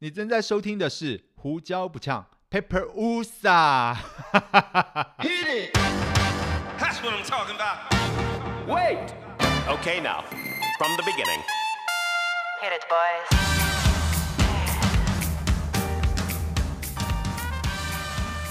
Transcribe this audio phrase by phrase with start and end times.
[0.00, 3.96] 你正在收听的是胡椒不呛 Pepper Usa。
[5.18, 5.74] Hit it!
[6.78, 7.78] That's what I'm talking about.
[8.68, 9.12] Wait!
[9.66, 10.22] Okay, now,
[10.78, 11.42] from the beginning.
[12.62, 13.26] Hit it, boys.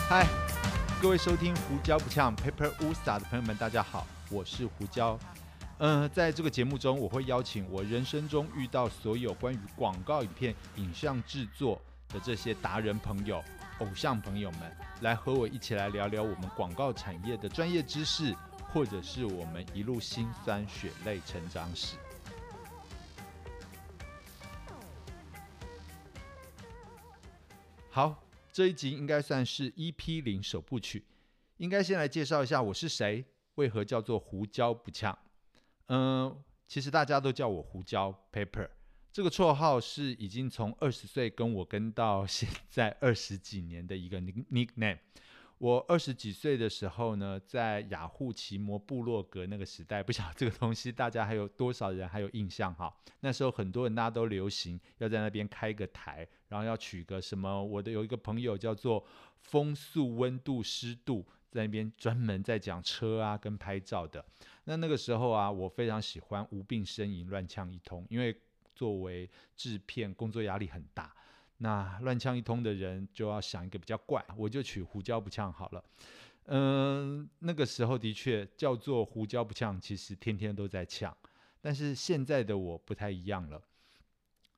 [0.09, 0.27] 嗨，
[1.01, 5.17] 各位收听胡椒不呛 Pepper Usa 的朋友们，大家好，我是胡椒。
[5.79, 11.79] 嗯、呃，在这个节目中，我会邀请我人生中遇到所有关于广告影片、影像制作
[12.09, 13.43] 的这些达人朋友、
[13.79, 18.35] 偶像朋友们，来和我一起来聊聊我们广告产业的专业知识，
[18.73, 21.95] 或者是我们一路辛酸血泪成长史。
[27.91, 31.05] 好，这一集应该算是 EP 零首部曲，
[31.57, 33.23] 应该先来介绍一下我是谁，
[33.55, 35.15] 为何叫做胡椒不呛。
[35.87, 38.69] 嗯，其实大家都叫我胡椒 Pepper，
[39.11, 44.99] 这个绰号是已经从二十岁跟我跟到现在二十几年的一个 nickname。
[45.59, 52.93] 我二十几岁的时候呢，在雅虎奇摩部落格那个时代，不晓得这个东西大家还有多少人还有印象哈？
[53.21, 59.03] 那时候很多人大家都流行要在那边开个台，然后要取个什么，我的有一个朋友叫做
[59.39, 61.25] 风速、温度、湿度。
[61.49, 64.23] 在那边专门在讲车啊跟拍照的，
[64.69, 68.37] 那那个时候啊，我非常喜欢无病呻吟乱呛一通，因为
[68.75, 71.15] 作为制片工作压力很大，
[71.59, 75.81] 那乱呛一通的人就要想一个比较怪，我就取胡椒不呛好了。
[76.47, 81.15] 嗯，那个时候的确叫做胡椒不呛，其实天天都在呛，
[81.61, 83.61] 但是现在的我不太一样了。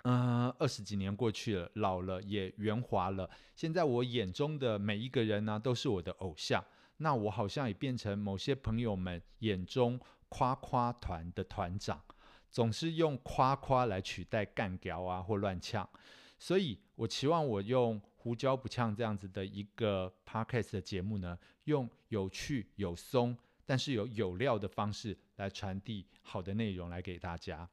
[0.05, 6.65] 嗯，二十几年过去了，老了也圆滑了，现在我眼中的每一个人呢、都是我的偶像。
[7.01, 12.03] 那我好像也变成某些朋友们眼中夸夸团的团长，
[12.49, 15.89] 总是用夸夸来取代干譙啊或乱呛，
[16.37, 27.67] 所以我期望我用胡椒不呛这样子的一个 podcast 的节目呢，用有趣有松，但是有有料的方式来传递好的内容来给大家。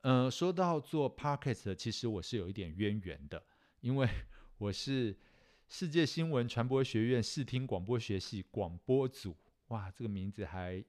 [0.00, 3.42] 呃，说到做 podcast，其实我是有一点渊源的，
[3.80, 4.08] 因为
[4.56, 5.14] 我是。
[5.72, 9.36] 世界新闻传播学院视听广播学系广播组，
[9.68, 10.84] 哇，这个名字还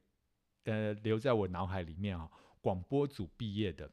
[0.64, 2.28] 呃留在我脑海里面啊、
[2.60, 3.88] 广播组毕业的，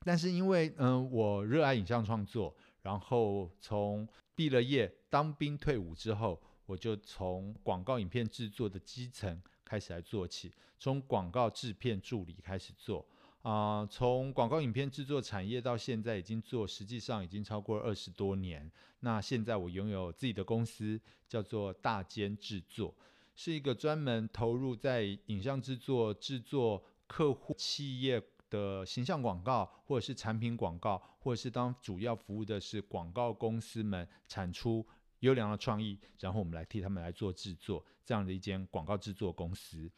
[0.00, 13.08] 但是因为嗯、我热爱影像创作，然后从毕了业、当兵退伍之后，我就从广告影片制作的基层开始来做起，从广告制片助理开始做。
[13.46, 18.68] 啊、从广告影片制作产业到现在已经做，实际上已经超过二十多年。
[18.98, 22.92] 那现在我拥有自己的公司，叫做大间制作，
[23.36, 28.20] 是一个专门投入在影像制作、制作客户企业
[28.50, 34.84] 的形象广告，或者是产品广告，或者是当主要服务的是广告公司们产出
[35.20, 39.88] 优良的创意，然后我们来替他们来做制作，这样的一间广告制作公司。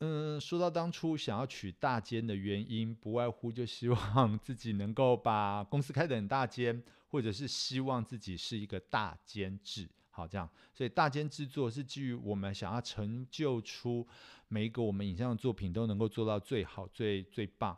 [0.00, 10.48] 嗯，说到当初想要取大间的原因，不外乎就希望自己能够把公司开得很大间，或者是希望自己是一个大监制，好这样。
[10.72, 14.06] 所以大间制作是基于我们想要成就出
[14.46, 17.76] 每一个我们影像的作品都能够做到最好、最最棒。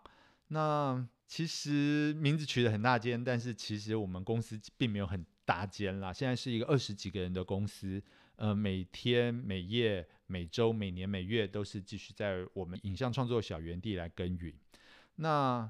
[0.49, 6.13] 那其实名字取得很大间，但是其实我们公司并没有很大间啦。
[6.13, 8.01] 现在是一个二十几个人的公司，
[8.37, 10.07] 呃，每天每夜。
[10.33, 14.55] 每周、每年、每月都是继续在我们影像创作小园地来耕耘。
[15.17, 15.69] 那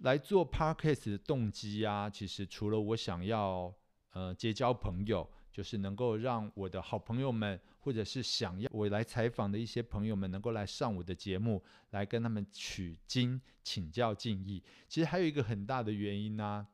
[0.00, 3.74] 来做 Podcast 的动机啊，其实除了我想要
[4.12, 14.62] 呃结交朋友，就是能够让我的好朋友们，或者是想要我来采访的一些朋友们，能够来上我的节目，来跟他们取经、请教、敬意。
[14.86, 16.66] 其实还有一个很大的原因呢、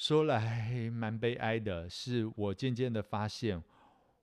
[0.00, 3.62] 说来 蛮悲哀的，是我渐渐的发现。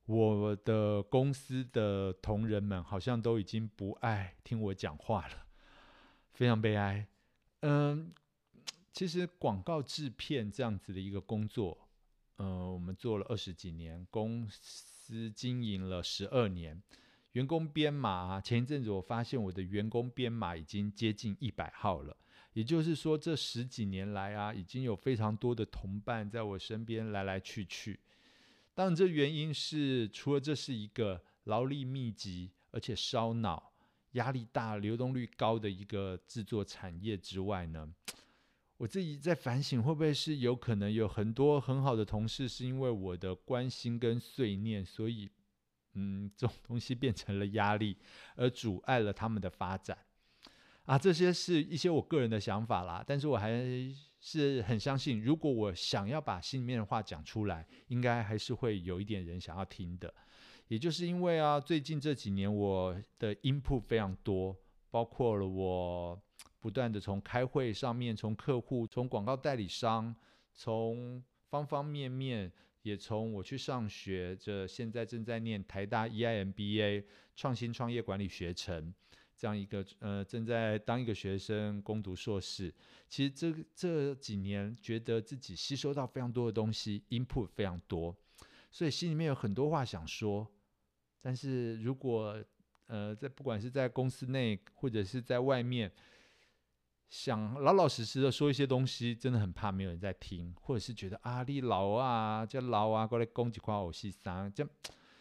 [0.07, 5.45] 我的公司的同仁们好像都已经不爱听我讲话了，
[6.33, 7.05] 非常悲哀。
[7.59, 8.11] 嗯，
[8.91, 11.77] 其实广告制片这样子的一个工作，
[12.37, 16.81] 嗯，我们做了二十几年，公司经营了十二年，
[17.33, 22.17] 员工编码，前一阵子我发现我的员工编码已经接近一百号了，
[22.57, 27.99] 也就是说这十几年来啊，已经有非常多的同伴在我身边来来去去。
[28.73, 33.73] 当然，这原因是除了这是一个劳力密集而且烧脑、
[34.13, 37.93] 压力大、流动率高的一个制作产业之外呢，
[38.77, 45.29] 我自己在反省，会不会是有可能有很多很好的同事，是因为我的关心跟碎念，所以，
[45.93, 47.95] 嗯，这种东西变成了压力，
[48.35, 49.95] 而阻碍了他们的发展。
[50.87, 53.51] 啊，这些是一些我个人的想法啦，但是我还
[54.21, 60.13] 是很相信，如果我想要把心里面的话讲出来，应该还是会有一点人想要听的。
[60.69, 64.55] 也就是因为啊，最近这几年我的 input 非常多，
[64.89, 66.17] 包括了我
[66.61, 70.15] 不断的从开会上面，从客户，从广告代理商，
[70.53, 72.49] 从方方面面，
[72.83, 77.03] 也从我去上学，这现在正在念台大 EIMBA
[77.35, 78.93] 创新创业管理学程。
[79.37, 82.73] 这样一个呃，正在当一个学生攻读硕士，
[83.07, 88.15] 其实这这几年觉得自己吸收到非常多的东西，input 非常多，
[88.71, 90.51] 所以心里面有很多话想说。
[91.21, 92.43] 但是如果
[92.87, 95.91] 呃，在不管是在公司内或者是在外面，
[97.09, 104.69] 想老老实实的说一些东西，真的很怕没有人在听，或者是觉得啊，你老啊，叫老啊，过来攻击夸我细三，这样，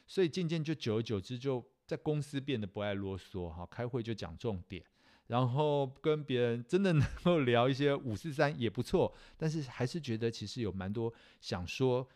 [0.07, 1.62] 所以渐渐就久而久之就。
[1.87, 4.85] 在公司变得不爱啰嗦，哈，开会就讲重点，
[5.29, 12.09] 然后跟别人真的能够聊一些五四三也不错，但是还是觉得其实有蛮多想说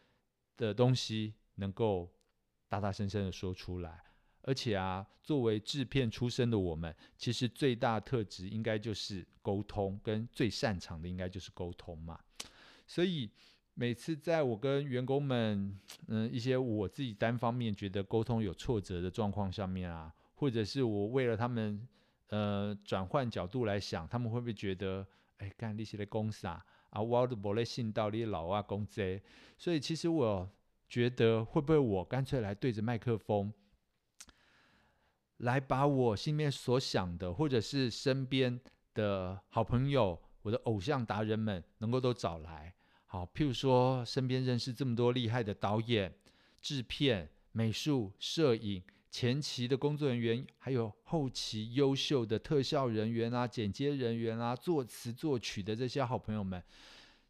[0.57, 2.13] 的东西能够
[2.69, 4.03] 大大声声的说出来，
[4.43, 12.19] 而且啊，作为制片出身的我们，其实最大特质应该就是沟通，跟最擅长的应该就是沟通嘛，
[12.87, 13.31] 所以。
[13.75, 15.79] 每次在我跟员工们，
[16.09, 21.89] 嗯，一些我自己单方面觉得沟通有挫折的状况上面啊，或者是我为了他们，
[22.29, 25.07] 呃，转换角度来想，他们会不会觉得，
[25.39, 29.19] 哎，干那些的公司啊，啊，我都没信到你老啊公这，
[29.57, 30.51] 所以其实我
[30.87, 33.51] 觉得，会不会我干脆来对着麦克风，
[35.39, 38.61] 来把我心里面所想的，或者是身边
[38.93, 42.75] 的好朋友，我的偶像达人们，能够都找来。
[43.13, 46.15] 好，譬如说，身边认识这么多厉害的导演、
[46.63, 48.81] 制片、美术、摄影、
[49.11, 56.63] 前期的工作人员，还有后期优秀的特效人员啊、剪接人员啊、作词作曲的这些好朋友们，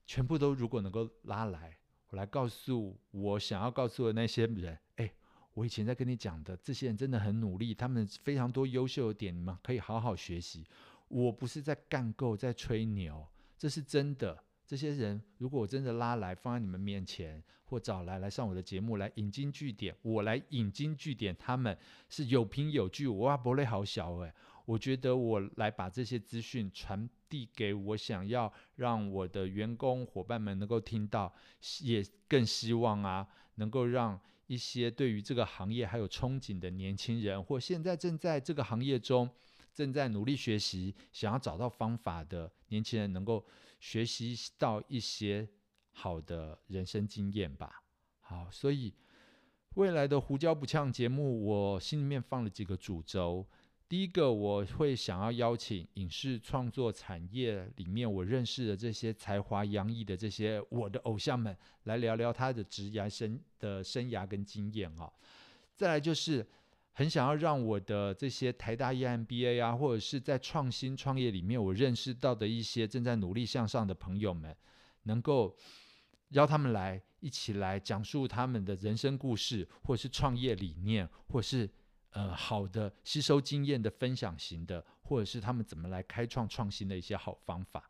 [0.05, 1.75] 全部都如果能够拉来，
[2.11, 5.11] 我来告诉我想要告诉的那些人，哎，
[5.55, 10.67] 我以前在跟你讲的，这些人真的很努力，他们非常多优秀的点，你们可以好好学习。
[11.09, 14.45] 我不是在干够，在吹牛，这是真的。
[14.71, 21.77] 这些人，如果我真的拉来放在你们面前，或找来来上我的节目来引经据典，我来引经据典，他们
[22.09, 24.33] 是有凭有据，哇，伯雷好小诶，
[24.65, 31.35] 我觉得我来把这些资讯传递给我想要让我的员工伙伴们能够听到，
[31.81, 33.27] 也更希望啊，
[33.57, 39.29] 能够让一些对于这个行业还有憧憬的年轻人，或现在正在这个行业中
[39.75, 43.45] 正在努力学习，想要找到方法的年轻人，能够。
[43.81, 45.49] 学习到一些
[45.91, 47.83] 好的人生经验吧。
[48.21, 48.95] 好，所以
[49.75, 53.45] 未来的胡椒不呛节目，我心里面放了几个主轴。
[53.89, 65.13] 第一个，我会想要邀请影视创作产业里面我认识的这些才华洋溢的这些我的偶像们，来聊聊他的职涯生的生涯跟经验啊。
[65.75, 66.47] 再来就是。
[66.93, 74.55] 很想要让我的这些台大 EMBA 啊，或者是在创新创业里面，我认识到的一些正在努力向上的朋友们，
[75.05, 75.57] 能够
[76.31, 81.71] 邀他们来一起来讲述他们的人生故事，或是创业理念，或是
[82.11, 87.89] 呃好的吸收经验的分享型的，或者是他们怎么来开创创新的一些好方法。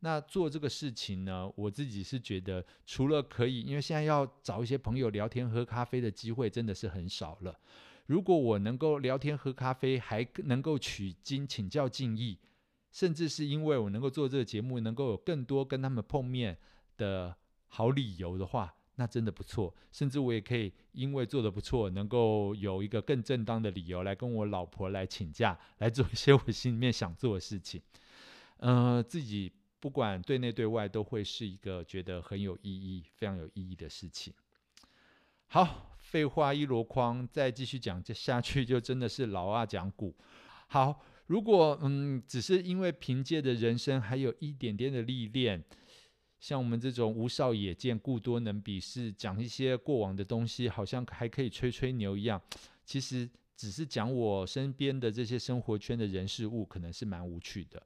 [0.00, 7.58] 那做这个事情呢，我自己是觉得，除了可以，因为现在要找一些朋友聊天喝咖啡的机会真的是很少了。
[8.08, 12.38] 如果我能够聊天喝咖啡，还能够取经请教敬意，
[12.90, 16.56] 甚至是因为我能够做这个节目，能够有更多跟他们碰面
[16.96, 17.36] 的
[17.66, 19.74] 好理由的话，那真的不错。
[19.92, 27.82] 甚至我也可以因为做得不错，能够有一个更正当的理由来跟我老婆来请假，来做一些我心里面想做的事情。
[28.56, 34.32] 呃，自己不管对内对外都会是一个觉得很有意义、非常有意义的事情。
[35.48, 35.84] 好。
[36.08, 40.16] 废话一箩筐，再继续讲这下去就真的是老二讲古。
[40.68, 45.62] 好，如果嗯，只是因为凭借着人生还有一点点的历练，
[46.40, 52.40] 像我们这种无少也见，故多能鄙视，讲一些过往的东西，好像还可以吹吹牛一样。
[52.86, 57.82] 其实只是讲我身边的这些生活圈的人事物，可能是蛮无趣的。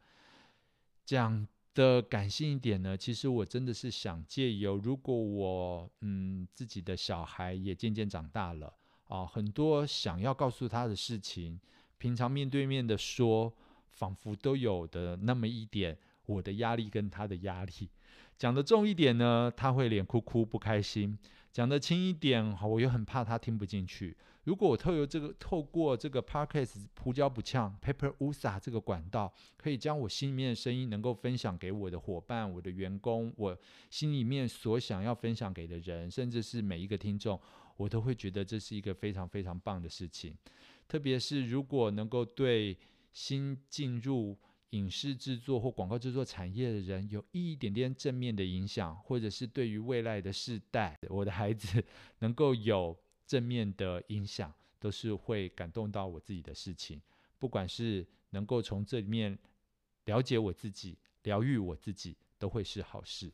[1.05, 1.49] 讲。
[1.75, 8.75] 的感性一点呢，其实我真的是想借由，如果我嗯自己的小孩也渐渐长大了
[9.09, 11.59] 啊，很多想要告诉他的事情，
[11.99, 13.53] 平常面对面的说，
[13.91, 17.89] 仿佛都有的那么一点我的压力跟他的压力，
[18.39, 21.17] 讲的重一点呢，他会脸哭哭不开心；
[21.53, 24.17] 讲得轻一点，我又很怕他听不进去。
[24.45, 33.57] 如果我透过这个透过这个 Podcast 胡椒不呛 Pepper Usa 这个管道，可以将我心里面的声音能够分享给我的伙伴、我的员工，我
[33.91, 37.39] 心里面所想要分享给的人，甚至是每一个听众，
[37.77, 40.37] 我都会觉得这是一个非常非常棒的事情。
[40.89, 42.77] 特别是如果能够对
[43.13, 44.37] 新进入
[44.73, 51.83] 影视制作或广告制作产业的人有一点点正面的影响，或者是对于未来的世代，我的孩子
[52.21, 57.01] 能够有正面的影响，都是会感动到我自己的事情。
[57.39, 59.39] 不管是能够从这里面
[60.07, 63.31] 了解我自己、疗愈我自己，都会是好事。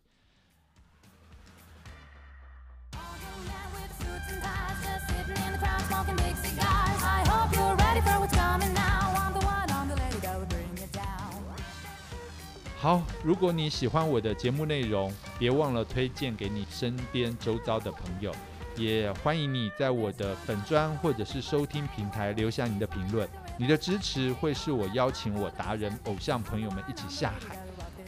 [12.81, 18.33] 好，如果你喜欢我的节目内容，别忘了推荐给你身边周遭的朋友，
[18.77, 23.29] 也欢迎你在我的粉专或者是收听平台留下你的评论。
[23.59, 27.59] 你的支持会是我邀请我达人偶像朋友们一起下海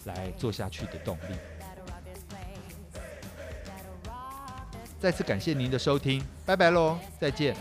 [0.05, 1.35] 来做下去的动力。
[5.01, 7.57] 再次感谢您的收听，拜拜喽，再见。